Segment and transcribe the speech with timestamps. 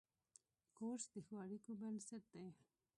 [0.77, 2.47] کورس د ښو اړیکو بنسټ دی.